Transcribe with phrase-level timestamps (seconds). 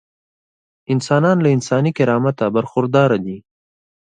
[0.93, 3.37] انسانان له انساني کرامته برخورداره دي.